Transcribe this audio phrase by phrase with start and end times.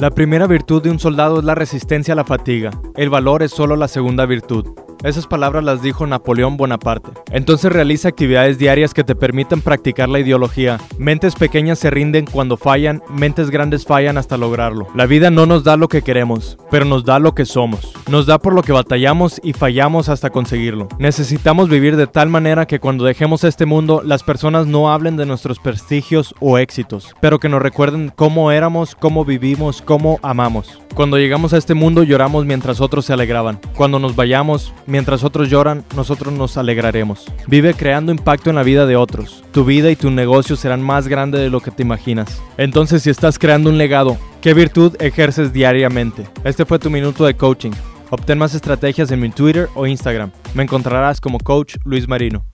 [0.00, 2.70] La primera virtud de un soldado es la resistencia a la fatiga.
[2.96, 4.64] El valor es solo la segunda virtud.
[5.02, 7.10] Esas palabras las dijo Napoleón Bonaparte.
[7.32, 10.78] Entonces realiza actividades diarias que te permitan practicar la ideología.
[10.98, 14.88] Mentes pequeñas se rinden cuando fallan, mentes grandes fallan hasta lograrlo.
[14.94, 17.94] La vida no nos da lo que queremos, pero nos da lo que somos.
[18.10, 20.88] Nos da por lo que batallamos y fallamos hasta conseguirlo.
[20.98, 25.24] Necesitamos vivir de tal manera que cuando dejemos este mundo, las personas no hablen de
[25.24, 30.78] nuestros prestigios o éxitos, pero que nos recuerden cómo éramos, cómo vivimos, cómo amamos.
[30.94, 33.60] Cuando llegamos a este mundo lloramos mientras otros se alegraban.
[33.76, 37.24] Cuando nos vayamos, mientras otros lloran, nosotros nos alegraremos.
[37.46, 39.42] Vive creando impacto en la vida de otros.
[39.52, 42.42] Tu vida y tu negocio serán más grandes de lo que te imaginas.
[42.58, 46.26] Entonces, si estás creando un legado, ¿qué virtud ejerces diariamente?
[46.44, 47.72] Este fue tu minuto de coaching.
[48.10, 50.32] Obtén más estrategias en mi Twitter o Instagram.
[50.54, 52.44] Me encontrarás como Coach Luis Marino.